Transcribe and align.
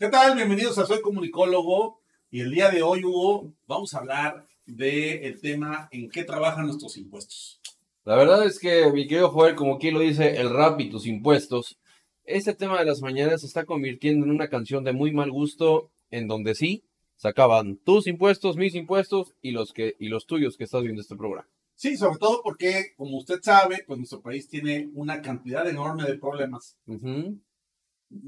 ¿Qué 0.00 0.08
tal? 0.10 0.36
Bienvenidos 0.36 0.78
a 0.78 0.86
Soy 0.86 1.00
Comunicólogo. 1.00 1.98
Y 2.30 2.42
el 2.42 2.52
día 2.52 2.70
de 2.70 2.82
hoy, 2.82 3.04
Hugo, 3.04 3.52
vamos 3.66 3.94
a 3.94 3.98
hablar 3.98 4.46
del 4.64 5.40
tema 5.40 5.88
en 5.90 6.08
qué 6.08 6.22
trabajan 6.22 6.66
nuestros 6.66 6.96
impuestos. 6.96 7.60
La 8.04 8.14
verdad 8.14 8.46
es 8.46 8.60
que, 8.60 8.92
mi 8.92 9.08
querido 9.08 9.30
Joel, 9.30 9.56
como 9.56 9.74
aquí 9.74 9.90
lo 9.90 9.98
dice, 9.98 10.36
el 10.36 10.50
rap 10.50 10.80
y 10.80 10.88
tus 10.88 11.04
impuestos, 11.04 11.80
este 12.22 12.54
tema 12.54 12.78
de 12.78 12.84
las 12.84 13.00
mañanas 13.02 13.40
se 13.40 13.48
está 13.48 13.64
convirtiendo 13.64 14.24
en 14.24 14.30
una 14.30 14.48
canción 14.48 14.84
de 14.84 14.92
muy 14.92 15.10
mal 15.10 15.32
gusto, 15.32 15.90
en 16.12 16.28
donde 16.28 16.54
sí, 16.54 16.84
sacaban 17.16 17.76
tus 17.78 18.06
impuestos, 18.06 18.56
mis 18.56 18.76
impuestos 18.76 19.34
y 19.42 19.50
los, 19.50 19.72
que, 19.72 19.96
y 19.98 20.10
los 20.10 20.26
tuyos 20.26 20.56
que 20.56 20.62
estás 20.62 20.84
viendo 20.84 21.02
este 21.02 21.16
programa. 21.16 21.48
Sí, 21.74 21.96
sobre 21.96 22.18
todo 22.20 22.40
porque, 22.44 22.92
como 22.96 23.18
usted 23.18 23.40
sabe, 23.42 23.82
pues 23.84 23.98
nuestro 23.98 24.22
país 24.22 24.48
tiene 24.48 24.90
una 24.94 25.20
cantidad 25.22 25.68
enorme 25.68 26.04
de 26.04 26.16
problemas. 26.16 26.78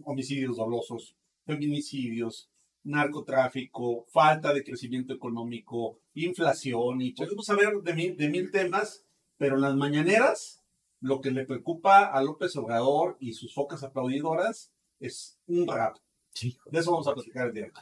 Homicidios 0.03 0.57
dolosos, 0.57 1.15
feminicidios, 1.51 2.49
narcotráfico, 2.85 4.07
falta 4.09 4.55
de 4.55 4.63
crecimiento 4.63 5.13
económico, 5.13 5.99
inflación, 6.15 7.03
y 7.03 7.13
podemos 7.13 7.49
hablar 7.51 7.75
de 7.83 7.95
mil, 7.95 8.17
de 8.17 8.29
mil 8.29 8.51
temas, 8.51 9.05
pero 9.37 9.57
en 9.57 9.63
las 9.63 9.75
mañaneras 9.75 10.63
lo 11.01 11.21
que 11.21 11.31
le 11.31 11.47
preocupa 11.47 12.05
a 12.05 12.23
López 12.23 12.55
Obrador 12.57 13.17
y 13.21 13.33
sus 13.33 13.55
focas 13.55 13.83
aplaudidoras 13.83 14.73
es 14.99 15.39
un 15.47 15.67
rap. 15.67 15.97
De 16.71 16.79
eso 16.79 16.93
vamos 16.93 17.09
a 17.09 17.15
platicar 17.15 17.49
el 17.49 17.55
día 17.55 17.65
de 17.65 17.71
hoy. 17.71 17.75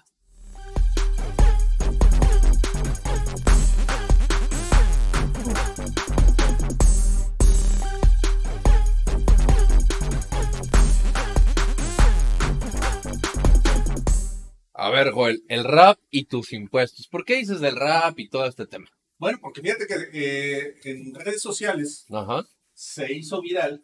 A 14.81 14.91
ver, 14.91 15.11
Joel, 15.11 15.43
el 15.49 15.65
rap 15.65 15.99
y 16.09 16.27
tus 16.27 16.53
impuestos. 16.53 17.09
¿Por 17.09 17.25
qué 17.25 17.35
dices 17.35 17.59
del 17.59 17.75
rap 17.75 18.17
y 18.21 18.29
todo 18.29 18.47
este 18.47 18.65
tema? 18.65 18.87
Bueno, 19.19 19.39
porque 19.43 19.61
fíjate 19.61 19.89
que 19.89 19.95
eh, 20.13 20.75
en 20.85 21.17
redes 21.17 21.43
sociales 21.43 22.07
Ajá. 22.13 22.47
se 22.75 23.13
hizo 23.13 23.43
viral 23.43 23.83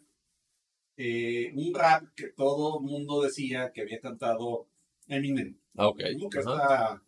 eh, 0.95 1.51
un 1.53 1.73
rap 1.73 2.05
que 2.15 2.29
todo 2.29 2.79
mundo 2.79 3.21
decía 3.21 3.73
que 3.73 3.81
había 3.81 3.99
cantado 3.99 4.69
Eminem. 5.09 5.59
Ah, 5.75 5.89
ok. 5.89 5.97
Que 6.31 6.39
está, 6.39 7.03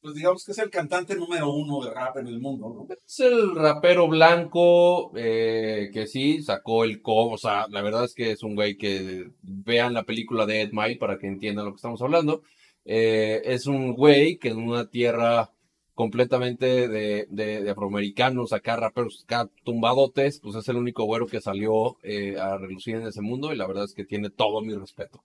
pues 0.00 0.14
digamos 0.14 0.44
que 0.44 0.52
es 0.52 0.58
el 0.58 0.70
cantante 0.70 1.16
número 1.16 1.50
uno 1.50 1.84
de 1.84 1.92
rap 1.92 2.18
en 2.18 2.28
el 2.28 2.38
mundo, 2.38 2.86
¿no? 2.88 2.94
Es 3.04 3.18
el 3.18 3.56
rapero 3.56 4.06
blanco 4.06 5.10
eh, 5.16 5.90
que 5.92 6.06
sí 6.06 6.40
sacó 6.40 6.84
el 6.84 7.02
co, 7.02 7.30
o 7.30 7.38
sea, 7.38 7.66
la 7.68 7.82
verdad 7.82 8.04
es 8.04 8.14
que 8.14 8.30
es 8.30 8.44
un 8.44 8.54
güey 8.54 8.76
que 8.76 9.32
vean 9.42 9.92
la 9.92 10.04
película 10.04 10.46
de 10.46 10.60
Ed 10.60 10.70
Mile 10.70 10.98
para 10.98 11.18
que 11.18 11.26
entiendan 11.26 11.64
lo 11.64 11.72
que 11.72 11.78
estamos 11.78 12.00
hablando. 12.00 12.44
Eh, 12.84 13.42
es 13.44 13.66
un 13.66 13.94
güey 13.94 14.36
que 14.38 14.48
en 14.48 14.58
una 14.58 14.88
tierra 14.90 15.50
completamente 15.94 16.88
de, 16.88 17.26
de, 17.30 17.62
de 17.62 17.70
afroamericanos, 17.70 18.52
acá 18.52 18.76
raperos, 18.76 19.24
acá 19.24 19.48
tumbadotes, 19.62 20.40
pues 20.40 20.56
es 20.56 20.68
el 20.68 20.76
único 20.76 21.04
güero 21.04 21.26
que 21.26 21.40
salió 21.40 21.96
eh, 22.02 22.36
a 22.38 22.58
relucir 22.58 22.96
en 22.96 23.06
ese 23.06 23.22
mundo 23.22 23.52
y 23.52 23.56
la 23.56 23.66
verdad 23.66 23.84
es 23.84 23.94
que 23.94 24.04
tiene 24.04 24.30
todo 24.30 24.60
mi 24.60 24.74
respeto. 24.74 25.22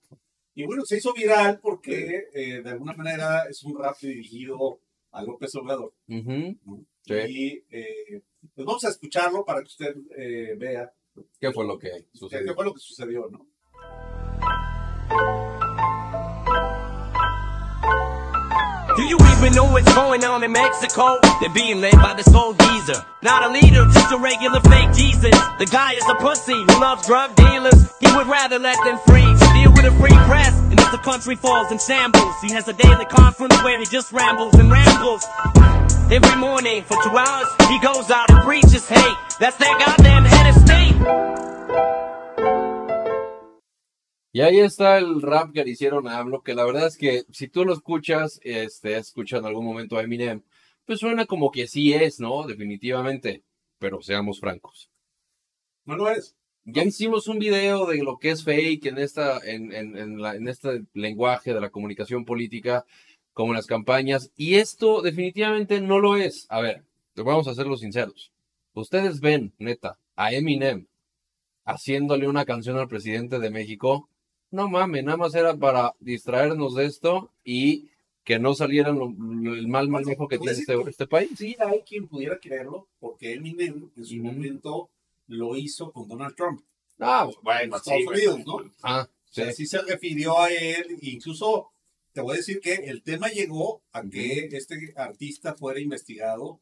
Y 0.54 0.64
bueno, 0.64 0.84
se 0.84 0.98
hizo 0.98 1.12
viral 1.12 1.58
porque 1.60 2.24
eh, 2.34 2.62
de 2.62 2.70
alguna 2.70 2.92
manera 2.94 3.44
es 3.48 3.62
un 3.64 3.78
rap 3.78 3.96
dirigido 4.00 4.80
a 5.10 5.22
López 5.24 5.54
Obrador. 5.56 5.92
Ujú, 6.08 6.56
¿no? 6.64 6.84
Sí. 7.02 7.14
Y 7.28 7.64
eh, 7.70 8.22
pues 8.54 8.66
vamos 8.66 8.84
a 8.84 8.90
escucharlo 8.90 9.44
para 9.44 9.60
que 9.60 9.66
usted 9.66 9.94
eh, 10.16 10.54
vea 10.56 10.92
¿Qué 11.40 11.52
fue 11.52 11.66
lo 11.66 11.78
que 11.78 12.06
sucedió? 12.12 12.46
qué 12.46 12.54
fue 12.54 12.64
lo 12.64 12.72
que 12.72 12.80
sucedió, 12.80 13.28
¿no? 13.30 13.46
Do 18.96 19.02
you 19.02 19.18
even 19.36 19.54
know 19.54 19.70
what's 19.70 19.92
going 19.94 20.24
on 20.24 20.42
in 20.42 20.52
Mexico? 20.52 21.18
They're 21.40 21.54
being 21.54 21.80
led 21.80 21.94
by 21.94 22.14
this 22.14 22.28
old 22.34 22.58
geezer. 22.58 23.04
Not 23.22 23.44
a 23.44 23.52
leader, 23.52 23.84
just 23.92 24.12
a 24.12 24.18
regular 24.18 24.60
fake 24.60 24.92
Jesus. 24.92 25.30
The 25.58 25.68
guy 25.70 25.92
is 25.92 26.04
a 26.08 26.14
pussy 26.16 26.54
who 26.54 26.80
loves 26.80 27.06
drug 27.06 27.34
dealers. 27.36 27.92
He 28.00 28.06
would 28.16 28.26
rather 28.26 28.58
let 28.58 28.76
them 28.84 28.98
free. 29.06 29.28
Deal 29.54 29.72
with 29.72 29.84
a 29.84 29.94
free 30.00 30.16
press, 30.26 30.58
and 30.58 30.78
if 30.78 30.90
the 30.90 30.98
country 30.98 31.36
falls 31.36 31.70
in 31.70 31.78
shambles, 31.78 32.34
he 32.42 32.52
has 32.52 32.66
a 32.68 32.72
daily 32.72 33.04
conference 33.06 33.54
where 33.62 33.78
he 33.78 33.84
just 33.86 34.12
rambles 34.12 34.54
and 34.54 34.70
rambles. 34.70 35.24
Every 36.10 36.36
morning 36.36 36.82
for 36.82 36.96
two 37.02 37.16
hours, 37.16 37.46
he 37.68 37.78
goes 37.80 38.10
out 38.10 38.30
and 38.30 38.42
preaches 38.42 38.88
hate. 38.88 39.16
That's 39.38 39.56
their 39.56 39.78
goddamn 39.78 40.24
head 40.24 40.56
of 40.56 40.62
state. 40.62 41.99
Y 44.32 44.42
ahí 44.42 44.60
está 44.60 44.98
el 44.98 45.22
rap 45.22 45.52
que 45.52 45.64
le 45.64 45.70
hicieron 45.72 46.06
a 46.06 46.18
AMLO, 46.18 46.42
que 46.42 46.54
la 46.54 46.64
verdad 46.64 46.86
es 46.86 46.96
que 46.96 47.24
si 47.32 47.48
tú 47.48 47.64
lo 47.64 47.72
escuchas, 47.72 48.40
este, 48.44 48.96
escuchas 48.96 49.40
en 49.40 49.46
algún 49.46 49.64
momento 49.64 49.96
a 49.96 50.02
Eminem, 50.02 50.42
pues 50.84 51.00
suena 51.00 51.26
como 51.26 51.50
que 51.50 51.66
sí 51.66 51.92
es, 51.94 52.20
¿no? 52.20 52.46
Definitivamente. 52.46 53.42
Pero 53.78 54.02
seamos 54.02 54.38
francos. 54.40 54.88
No 55.84 55.96
lo 55.96 56.10
es. 56.10 56.36
Ya 56.64 56.84
hicimos 56.84 57.26
un 57.26 57.38
video 57.38 57.86
de 57.86 58.02
lo 58.04 58.18
que 58.18 58.30
es 58.30 58.44
fake 58.44 58.86
en 58.86 58.98
esta, 58.98 59.38
en, 59.38 59.72
en, 59.72 59.96
en, 59.96 60.20
la- 60.20 60.36
en 60.36 60.46
este 60.46 60.82
lenguaje 60.92 61.54
de 61.54 61.60
la 61.60 61.70
comunicación 61.70 62.24
política, 62.24 62.84
como 63.32 63.52
en 63.52 63.56
las 63.56 63.66
campañas, 63.66 64.30
y 64.36 64.56
esto 64.56 65.00
definitivamente 65.02 65.80
no 65.80 65.98
lo 65.98 66.16
es. 66.16 66.46
A 66.50 66.60
ver, 66.60 66.84
vamos 67.16 67.48
a 67.48 67.54
serlo 67.54 67.76
sinceros. 67.76 68.30
Ustedes 68.74 69.20
ven, 69.20 69.54
neta, 69.58 69.98
a 70.16 70.32
Eminem 70.32 70.86
haciéndole 71.64 72.28
una 72.28 72.44
canción 72.44 72.76
al 72.78 72.88
presidente 72.88 73.38
de 73.38 73.50
México. 73.50 74.09
No 74.50 74.68
mames, 74.68 75.04
nada 75.04 75.16
más 75.16 75.34
era 75.34 75.56
para 75.56 75.94
distraernos 76.00 76.74
de 76.74 76.86
esto 76.86 77.30
y 77.44 77.88
que 78.24 78.38
no 78.38 78.54
saliera 78.54 78.90
lo- 78.90 79.14
lo- 79.16 79.54
el 79.54 79.68
mal 79.68 79.88
manejo 79.88 80.28
que 80.28 80.38
tiene 80.38 80.52
este, 80.58 80.74
este 80.88 81.06
país. 81.06 81.30
Sí, 81.36 81.56
hay 81.58 81.80
quien 81.82 82.06
pudiera 82.08 82.38
creerlo, 82.38 82.88
porque 82.98 83.34
Eminem 83.34 83.90
en 83.96 84.04
su 84.04 84.14
Ujú. 84.16 84.24
momento 84.24 84.90
lo 85.28 85.56
hizo 85.56 85.92
con 85.92 86.08
Donald 86.08 86.34
Trump. 86.36 86.60
Ah, 86.98 87.28
en 87.32 87.40
bueno, 87.42 87.76
Estados 87.76 88.00
sí, 88.02 88.06
Unidos, 88.08 88.40
¿no? 88.46 88.72
Ah, 88.82 89.08
O 89.08 89.32
sí. 89.32 89.42
sea, 89.42 89.52
sí 89.52 89.66
se 89.66 89.80
refirió 89.82 90.38
a 90.38 90.48
él, 90.50 90.98
incluso 91.00 91.70
te 92.12 92.20
voy 92.20 92.34
a 92.34 92.36
decir 92.38 92.60
que 92.60 92.74
el 92.74 93.02
tema 93.02 93.28
llegó 93.28 93.82
a 93.92 94.02
que 94.02 94.48
este 94.52 94.92
artista 94.96 95.54
fuera 95.54 95.80
investigado 95.80 96.60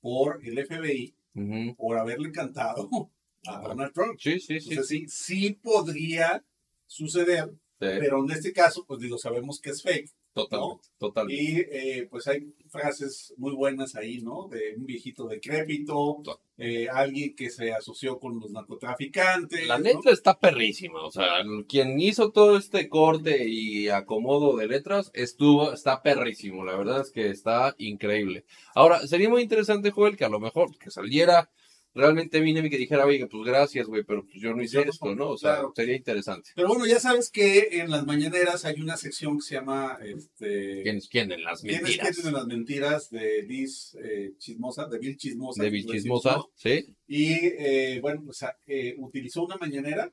por 0.00 0.40
el 0.44 0.58
FBI 0.58 1.14
Ujú. 1.34 1.74
por 1.76 1.98
haberle 1.98 2.30
cantado 2.32 3.10
a 3.46 3.60
Donald 3.60 3.92
Trump. 3.92 4.18
Sí, 4.20 4.38
sí, 4.40 4.60
sí. 4.60 4.70
Entonces 4.70 4.86
sí, 4.88 5.06
sí 5.08 5.50
podría 5.60 6.42
suceder, 6.86 7.50
sí. 7.50 7.56
pero 7.78 8.22
en 8.24 8.30
este 8.30 8.52
caso, 8.52 8.84
pues 8.86 9.00
digo, 9.00 9.18
sabemos 9.18 9.60
que 9.60 9.70
es 9.70 9.82
fake. 9.82 10.10
Totalmente, 10.34 10.88
totalmente. 10.98 11.42
Y 11.42 11.58
eh, 11.70 12.08
pues 12.10 12.26
hay 12.26 12.52
frases 12.68 13.32
muy 13.36 13.54
buenas 13.54 13.94
ahí, 13.94 14.20
¿no? 14.20 14.48
De 14.48 14.74
un 14.76 14.84
viejito 14.84 15.28
decrépito, 15.28 16.22
eh, 16.58 16.88
alguien 16.88 17.36
que 17.36 17.50
se 17.50 17.72
asoció 17.72 18.18
con 18.18 18.40
los 18.40 18.50
narcotraficantes. 18.50 19.68
La 19.68 19.78
¿no? 19.78 19.84
letra 19.84 20.10
está 20.10 20.36
perrísima, 20.40 21.04
o 21.04 21.10
sea, 21.12 21.44
quien 21.68 22.00
hizo 22.00 22.32
todo 22.32 22.56
este 22.56 22.88
corte 22.88 23.48
y 23.48 23.88
acomodo 23.90 24.56
de 24.56 24.66
letras 24.66 25.12
estuvo, 25.14 25.72
está 25.72 26.02
perrísimo, 26.02 26.64
la 26.64 26.76
verdad 26.76 27.02
es 27.02 27.12
que 27.12 27.30
está 27.30 27.76
increíble. 27.78 28.44
Ahora, 28.74 29.06
sería 29.06 29.28
muy 29.28 29.42
interesante, 29.42 29.92
Joel, 29.92 30.16
que 30.16 30.24
a 30.24 30.28
lo 30.28 30.40
mejor 30.40 30.76
que 30.76 30.90
saliera 30.90 31.48
realmente 31.94 32.38
Eminem 32.38 32.68
que 32.68 32.76
dijera, 32.76 33.06
oye, 33.06 33.26
pues 33.26 33.44
gracias, 33.44 33.86
güey, 33.86 34.02
pero 34.04 34.24
pues 34.24 34.34
yo 34.40 34.52
no 34.54 34.62
hice 34.62 34.76
Yo 34.76 34.90
esto, 34.90 35.14
¿no? 35.14 35.30
O 35.30 35.38
sea, 35.38 35.62
sería 35.74 35.96
interesante. 35.96 36.50
Pero 36.54 36.68
bueno, 36.68 36.86
ya 36.86 36.98
sabes 37.00 37.30
que 37.30 37.80
en 37.80 37.90
las 37.90 38.04
mañaneras 38.04 38.64
hay 38.64 38.80
una 38.80 38.96
sección 38.96 39.38
que 39.38 39.44
se 39.44 39.54
llama 39.54 39.98
este, 40.02 40.82
¿Quién 40.82 40.96
es 40.96 41.08
quién 41.08 41.30
en 41.32 41.44
las 41.44 41.60
¿Quién 41.62 41.76
es 41.76 41.82
mentiras? 41.82 42.16
quién 42.16 42.26
en 42.26 42.34
las 42.34 42.46
mentiras 42.46 43.10
de 43.10 43.42
Liz 43.42 43.96
eh, 44.02 44.32
Chismosa, 44.38 44.86
de 44.86 44.98
Bill 44.98 45.16
Chismosa? 45.16 45.62
De 45.62 45.70
Bill 45.70 45.86
Chismosa, 45.86 46.40
¿sí? 46.54 46.86
Y 47.06 47.32
eh, 47.32 47.98
bueno, 48.00 48.22
pues 48.24 48.42
ah, 48.42 48.56
eh, 48.66 48.94
utilizó 48.98 49.44
una 49.44 49.56
mañanera 49.56 50.12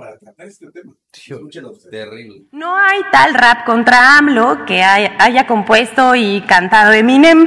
para 0.00 0.18
tratar 0.18 0.46
este 0.46 0.66
tema. 0.72 0.94
Escúchelo 1.12 1.72
usted. 1.72 1.90
Terrible. 1.90 2.44
No 2.52 2.74
hay 2.74 3.00
tal 3.12 3.34
rap 3.34 3.66
contra 3.66 4.16
AMLO 4.16 4.64
que 4.64 4.82
haya, 4.82 5.12
haya 5.18 5.46
compuesto 5.46 6.14
y 6.14 6.40
cantado 6.48 6.92
Eminem. 6.92 7.46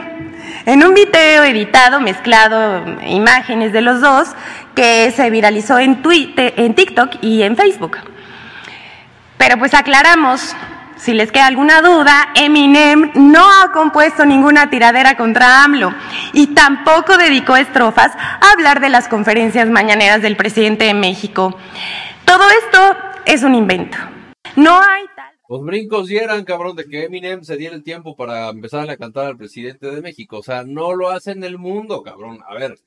En 0.65 0.83
un 0.83 0.93
video 0.93 1.43
editado, 1.43 1.99
mezclado 1.99 2.85
imágenes 3.07 3.73
de 3.73 3.81
los 3.81 4.01
dos, 4.01 4.29
que 4.75 5.11
se 5.11 5.29
viralizó 5.31 5.79
en, 5.79 6.03
Twitter, 6.03 6.53
en 6.57 6.75
TikTok 6.75 7.15
y 7.21 7.41
en 7.41 7.57
Facebook. 7.57 7.97
Pero 9.37 9.57
pues 9.57 9.73
aclaramos, 9.73 10.55
si 10.95 11.13
les 11.13 11.31
queda 11.31 11.47
alguna 11.47 11.81
duda, 11.81 12.29
Eminem 12.35 13.11
no 13.15 13.43
ha 13.51 13.71
compuesto 13.71 14.25
ninguna 14.25 14.69
tiradera 14.69 15.17
contra 15.17 15.63
AMLO 15.63 15.93
y 16.33 16.47
tampoco 16.53 17.17
dedicó 17.17 17.57
estrofas 17.57 18.11
a 18.15 18.51
hablar 18.51 18.79
de 18.79 18.89
las 18.89 19.07
conferencias 19.07 19.69
mañaneras 19.69 20.21
del 20.21 20.37
presidente 20.37 20.85
de 20.85 20.93
México. 20.93 21.57
Todo 22.25 22.43
esto 22.63 22.79
es 23.25 23.43
un 23.43 23.55
invento. 23.55 23.97
No 24.55 24.79
hay 24.81 25.05
tal... 25.15 25.33
Los 25.49 25.63
brincos 25.63 26.07
dieran, 26.07 26.45
cabrón, 26.45 26.75
de 26.75 26.85
que 26.85 27.03
Eminem 27.03 27.43
se 27.43 27.57
diera 27.57 27.75
el 27.75 27.83
tiempo 27.83 28.15
para 28.15 28.49
empezar 28.49 28.89
a 28.89 28.97
cantar 28.97 29.25
al 29.25 29.37
presidente 29.37 29.91
de 29.91 30.01
México. 30.01 30.37
O 30.37 30.43
sea, 30.43 30.63
no 30.63 30.93
lo 30.95 31.09
hace 31.09 31.31
en 31.31 31.43
el 31.43 31.57
mundo, 31.57 32.01
cabrón. 32.01 32.39
A 32.47 32.55
ver, 32.55 32.79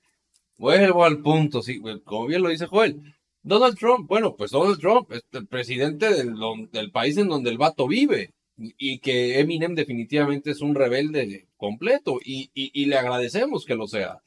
vuelvo 0.58 1.04
al 1.04 1.18
punto, 1.18 1.62
sí, 1.62 1.80
como 2.04 2.26
bien 2.26 2.42
lo 2.42 2.48
dice 2.48 2.66
Joel. 2.66 3.14
Donald 3.42 3.78
Trump, 3.78 4.08
bueno, 4.08 4.34
pues 4.34 4.50
Donald 4.50 4.80
Trump 4.80 5.12
es 5.12 5.24
el 5.32 5.46
presidente 5.46 6.12
del, 6.12 6.34
del 6.72 6.90
país 6.90 7.16
en 7.16 7.28
donde 7.28 7.50
el 7.50 7.58
vato 7.58 7.86
vive. 7.86 8.32
y 8.56 8.98
que 9.00 9.38
Eminem 9.40 9.74
definitivamente 9.74 10.50
es 10.50 10.60
un 10.62 10.74
rebelde 10.74 11.46
completo 11.56 12.18
y, 12.24 12.50
y, 12.54 12.70
y 12.74 12.86
le 12.86 12.96
agradecemos 12.96 13.64
que 13.64 13.74
lo 13.74 13.86
sea. 13.86 14.18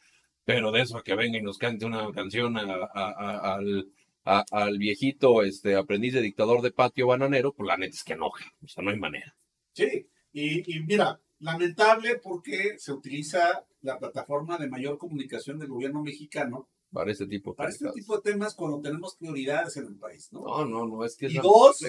Pero 0.46 0.72
de 0.72 0.82
eso 0.82 0.98
a 0.98 1.04
que 1.04 1.16
venga 1.16 1.38
y 1.38 1.42
nos 1.42 1.58
cante 1.58 1.86
una 1.86 2.12
canción 2.12 2.58
al, 2.58 3.88
a- 4.30 4.46
al 4.52 4.78
viejito 4.78 5.44
este, 5.44 5.76
aprendiz 5.76 6.14
de 6.14 6.22
dictador 6.22 6.62
de 6.62 6.72
patio 6.72 7.08
bananero, 7.08 7.54
pues 7.54 7.68
la 7.68 7.78
neta 7.78 7.96
es 7.96 8.04
que 8.04 8.14
enoja. 8.14 8.46
O 8.64 8.68
sea, 8.68 8.84
no 8.84 8.92
hay 8.92 8.98
manera. 9.00 9.36
Sí, 9.74 10.08
y, 10.32 10.76
y 10.76 10.80
mira, 10.84 11.20
lamentable 11.40 12.16
porque 12.22 12.76
se 12.78 12.92
utiliza 12.94 13.66
la 13.82 13.98
plataforma 13.98 14.58
de 14.58 14.68
mayor 14.70 14.98
comunicación 14.98 15.58
del 15.60 15.70
gobierno 15.70 16.02
mexicano 16.04 16.70
Para 16.92 17.12
este 17.12 17.28
tipo 17.28 17.52
de 17.52 17.56
para 17.58 17.70
este 17.70 17.90
tipo 17.94 18.16
de 18.18 18.32
temas 18.32 18.56
cuando 18.56 18.82
tenemos 18.82 19.16
prioridades 19.16 19.78
en 19.78 19.86
el 19.88 19.96
país, 19.98 20.30
¿no? 20.32 20.42
No, 20.42 20.66
no, 20.66 20.86
no, 20.86 21.06
es 21.06 21.16
que 21.16 21.28
es 21.28 21.34
Y 21.34 21.38
dos. 21.38 21.80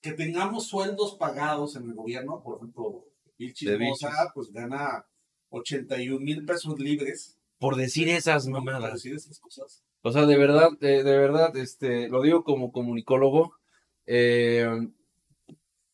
Que 0.00 0.12
tengamos 0.12 0.66
sueldos 0.66 1.16
pagados 1.16 1.76
en 1.76 1.84
el 1.84 1.94
gobierno, 1.94 2.42
por 2.42 2.56
ejemplo, 2.56 3.04
Vilchis 3.38 3.78
Moza, 3.78 4.10
pues 4.34 4.50
gana 4.50 5.06
81 5.50 6.18
mil 6.24 6.44
pesos 6.44 6.78
libres 6.80 7.38
Por 7.58 7.76
decir 7.76 8.08
esas 8.08 8.46
mamadas. 8.48 8.80
para 8.80 8.94
decir 8.94 9.14
esas 9.14 9.38
cosas. 9.38 9.84
O 10.02 10.12
sea, 10.12 10.26
de 10.26 10.36
verdad, 10.36 10.70
de, 10.80 11.02
de 11.04 11.18
verdad, 11.18 11.56
este, 11.56 12.08
lo 12.08 12.22
digo 12.22 12.44
como 12.44 12.72
comunicólogo, 12.72 13.54
eh, 14.06 14.66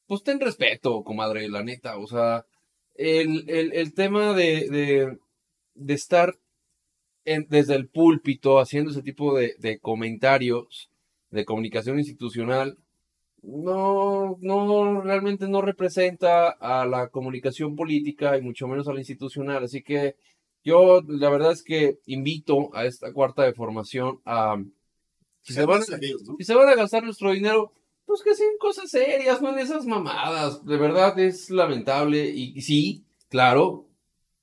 pues 0.06 0.22
ten 0.22 0.40
respeto, 0.40 1.02
comadre, 1.04 1.48
la 1.48 1.62
neta. 1.62 1.98
O 1.98 2.06
sea, 2.06 2.46
el, 2.94 3.48
el, 3.48 3.72
el 3.74 3.94
tema 3.94 4.34
de, 4.34 4.68
de, 4.70 5.18
de 5.74 5.94
estar 5.94 6.34
en- 7.24 7.46
desde 7.50 7.74
el 7.76 7.88
púlpito 7.88 8.60
haciendo 8.60 8.90
ese 8.92 9.02
tipo 9.02 9.36
de, 9.38 9.54
de 9.58 9.80
comentarios 9.80 10.90
de 11.30 11.44
comunicación 11.46 11.98
institucional, 11.98 12.78
no, 13.42 14.38
no, 14.40 15.02
realmente 15.02 15.48
no 15.48 15.62
representa 15.62 16.50
a 16.50 16.86
la 16.86 17.08
comunicación 17.08 17.76
política 17.76 18.36
y 18.38 18.42
mucho 18.42 18.68
menos 18.68 18.88
a 18.88 18.94
la 18.94 19.00
institucional. 19.00 19.64
Así 19.64 19.82
que 19.82 20.16
yo, 20.68 21.02
la 21.06 21.30
verdad 21.30 21.52
es 21.52 21.62
que 21.62 21.98
invito 22.06 22.70
a 22.74 22.84
esta 22.84 23.12
cuarta 23.12 23.42
de 23.42 23.54
formación 23.54 24.20
a, 24.24 24.56
si 25.48 25.54
se 25.54 25.64
van, 25.64 25.82
si 25.82 26.44
se 26.44 26.54
van 26.54 26.68
a 26.68 26.74
gastar 26.74 27.02
nuestro 27.02 27.32
dinero, 27.32 27.72
pues 28.04 28.22
que 28.22 28.34
sean 28.34 28.52
cosas 28.60 28.90
serias, 28.90 29.40
no 29.40 29.50
en 29.50 29.58
esas 29.58 29.86
mamadas. 29.86 30.64
De 30.64 30.76
verdad 30.76 31.18
es 31.18 31.50
lamentable. 31.50 32.28
Y, 32.28 32.52
y 32.56 32.60
sí, 32.60 33.04
claro, 33.28 33.86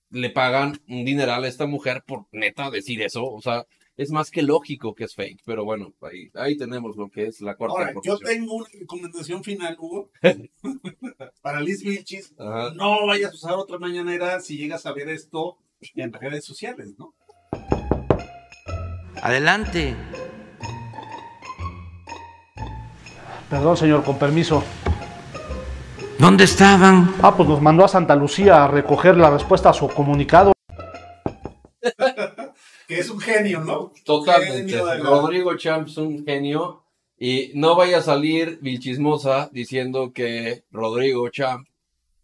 le 0.10 0.32
pagan 0.32 0.82
un 0.88 1.06
dineral 1.06 1.44
a 1.44 1.48
esta 1.48 1.68
mujer 1.68 2.04
por 2.08 2.26
neta 2.32 2.72
decir 2.72 3.04
eso. 3.04 3.24
O 3.24 3.42
sea, 3.42 3.68
es 3.98 4.12
más 4.12 4.32
que 4.32 4.42
lógico 4.42 4.96
que 4.96 5.04
es 5.04 5.14
fake. 5.14 5.42
Pero 5.46 5.64
bueno, 5.64 5.94
ahí, 6.02 6.32
ahí 6.34 6.58
tenemos 6.58 6.96
lo 6.98 7.10
que 7.10 7.28
es 7.28 7.42
la 7.42 7.56
cuarta 7.56 7.78
Ahora, 7.78 7.94
yo 8.04 8.18
tengo 8.18 8.56
una 8.56 8.68
recomendación 8.72 9.44
final, 9.44 9.78
Hugo, 9.80 10.10
para 11.42 11.62
Liz 11.62 11.84
Vilchis. 11.84 12.34
Ajá. 12.38 12.74
No 12.74 13.06
vayas 13.06 13.32
a 13.32 13.36
usar 13.36 13.54
otra 13.54 13.78
mañanera 13.78 14.40
si 14.40 14.58
llegas 14.58 14.86
a 14.86 14.94
ver 14.94 15.10
esto 15.10 15.58
en 15.96 16.14
redes 16.14 16.46
sociales, 16.46 16.94
¿no? 16.98 17.14
Adelante. 19.22 19.96
Perdón, 23.50 23.78
señor, 23.78 24.04
con 24.04 24.18
permiso. 24.18 24.64
¿Dónde 26.20 26.46
estaban? 26.46 27.14
Ah, 27.22 27.36
pues 27.36 27.48
nos 27.50 27.62
mandó 27.62 27.84
a 27.86 27.88
Santa 27.88 28.16
Lucía 28.16 28.64
a 28.64 28.68
recoger 28.68 29.18
la 29.18 29.30
respuesta 29.30 29.70
a 29.70 29.74
su 29.74 29.88
comunicado. 29.90 30.52
Que 32.88 33.00
es 33.00 33.10
un 33.10 33.20
genio, 33.20 33.62
¿no? 33.62 33.92
Totalmente. 34.06 34.74
Genio 34.74 34.86
la- 34.86 34.98
Rodrigo 34.98 35.58
Champ 35.58 35.88
es 35.88 35.98
un 35.98 36.24
genio. 36.24 36.84
Y 37.18 37.52
no 37.56 37.76
vaya 37.76 37.98
a 37.98 38.02
salir 38.04 38.60
Vilchismosa 38.62 39.50
diciendo 39.52 40.12
que 40.14 40.66
Rodrigo 40.70 41.28
Champ, 41.30 41.68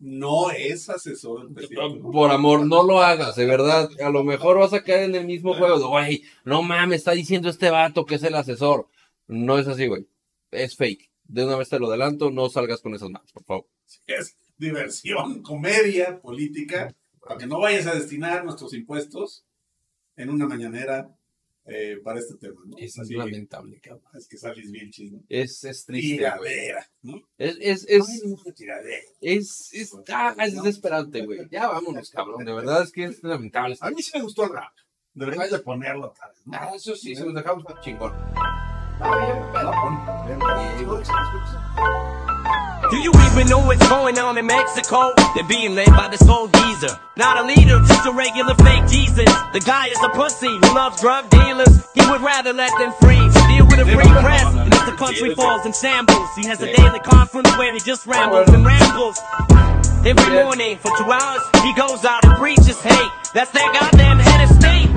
No 0.02 0.50
es 0.50 0.90
asesor 0.90 1.44
del 1.46 1.54
presidente. 1.54 2.02
por 2.12 2.32
amor, 2.32 2.66
no 2.66 2.82
lo 2.82 3.04
hagas, 3.04 3.36
de 3.36 3.46
verdad. 3.46 3.88
A 4.04 4.10
lo 4.10 4.24
mejor 4.24 4.58
vas 4.58 4.74
a 4.74 4.84
caer 4.84 5.04
en 5.04 5.16
el 5.16 5.28
mismo 5.28 5.54
juego. 5.54 5.78
de, 5.78 5.86
Güey, 5.86 6.24
no 6.44 6.64
mames, 6.64 6.98
está 6.98 7.12
diciendo 7.12 7.50
este 7.50 7.70
vato 7.70 8.04
que 8.08 8.16
es 8.16 8.24
el 8.24 8.34
asesor. 8.34 8.88
No 9.28 9.60
es 9.60 9.68
así, 9.68 9.86
güey. 9.86 10.08
Es 10.50 10.76
fake. 10.76 11.12
De 11.26 11.46
una 11.46 11.56
vez 11.56 11.70
te 11.70 11.80
lo 11.80 11.88
adelanto, 11.88 12.32
no 12.32 12.50
salgas 12.50 12.82
con 12.82 12.96
esas 12.96 13.12
manos, 13.12 13.32
por 13.32 13.44
favor. 13.44 13.68
Es 14.08 14.36
diversión, 14.58 15.44
comedia, 15.44 16.20
política, 16.20 16.96
para 17.22 17.38
que 17.38 17.46
no 17.46 17.60
vayas 17.60 17.86
a 17.86 17.94
destinar 17.94 18.44
nuestros 18.44 18.74
impuestos 18.74 19.46
en 20.16 20.32
una 20.32 20.48
mañanera 20.48 21.16
eh, 21.66 21.98
para 22.04 22.20
este 22.20 22.36
tema, 22.36 22.60
¿no? 22.66 22.76
Es 22.78 22.98
lamentable, 23.10 23.80
cabrón. 23.80 24.04
es 24.14 24.28
que 24.28 24.38
sales 24.38 24.72
Vilchis, 24.72 25.12
¿no? 25.12 25.24
Es, 25.30 25.64
es 25.64 25.86
triste. 25.86 26.18
güey. 26.18 26.18
Tiradera, 26.18 26.90
¿no? 27.04 27.22
Es, 27.38 27.58
es, 27.60 27.86
es, 27.88 28.24
tiradera. 28.56 29.02
es, 29.22 29.70
es, 29.74 29.96
ah, 30.10 30.36
es 30.40 30.56
desesperante, 30.56 31.26
güey. 31.26 31.48
Ya 31.52 31.68
vámonos, 31.68 32.10
cabrón. 32.10 32.44
De 32.44 32.54
verdad 32.54 32.84
es 32.84 32.92
que 32.92 33.06
es 33.06 33.24
lamentable. 33.24 33.78
A 33.80 33.92
mí 33.92 34.02
sí 34.02 34.12
me 34.16 34.24
gustó 34.24 34.46
el 34.46 34.54
rap. 34.54 34.74
Deberías 35.14 35.52
de 35.52 35.60
ponerlo 35.60 36.08
otra 36.08 36.30
vez, 36.30 36.40
¿no? 36.46 36.54
Ah, 36.58 36.72
eso 36.76 36.96
sí, 36.96 37.16
se 37.16 37.26
los 37.26 37.34
dejamos 37.34 37.66
chingón. 37.82 38.14
Do 42.92 42.98
you 42.98 43.14
even 43.32 43.48
know 43.48 43.60
what's 43.60 43.88
going 43.88 44.20
on 44.20 44.38
in 44.38 44.46
Mexico? 44.46 45.14
They're 45.34 45.48
being 45.48 45.76
led 45.76 45.88
by 45.96 46.10
this 46.10 46.28
old 46.28 46.54
geezer. 46.54 47.00
Not 47.16 47.38
a 47.40 47.44
leader, 47.48 47.80
just 47.88 48.06
a 48.06 48.12
regular 48.12 48.54
fake 48.56 48.86
Jesus. 48.92 49.32
The 49.54 49.64
guy 49.66 49.88
is 49.88 49.98
a 50.04 50.10
pussy 50.10 50.52
who 50.52 50.76
loves 50.76 51.00
drug 51.00 51.30
dealers. 51.30 51.72
He 51.96 52.02
would 52.12 52.20
rather 52.20 52.52
let 52.52 52.78
them 52.78 52.92
free. 53.00 53.16
Deal 53.48 53.66
with 53.66 53.80
a 53.80 53.86
free 53.86 54.12
press. 54.20 54.44
And 54.44 54.74
if 54.74 54.86
the 54.86 54.96
country 55.00 55.34
falls 55.36 55.66
in 55.66 55.72
shambles, 55.72 56.36
he 56.36 56.46
has 56.48 56.62
a 56.62 56.76
daily 56.76 57.00
conference 57.00 57.50
where 57.58 57.72
he 57.72 57.80
just 57.80 58.06
rambles 58.06 58.50
and 58.50 58.66
rambles. 58.66 59.18
Every 60.06 60.34
morning 60.36 60.78
for 60.78 60.92
two 60.98 61.10
hours, 61.10 61.42
he 61.64 61.74
goes 61.76 62.04
out 62.04 62.26
and 62.26 62.36
preaches 62.36 62.82
hate. 62.82 63.12
That's 63.34 63.52
their 63.52 63.72
goddamn 63.72 64.20
head 64.20 64.50
of 64.50 64.56
state. 64.58 64.92